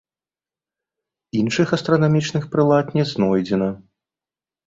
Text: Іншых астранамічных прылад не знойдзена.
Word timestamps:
Іншых 1.41 1.67
астранамічных 1.77 2.43
прылад 2.55 2.85
не 3.01 3.05
знойдзена. 3.13 3.69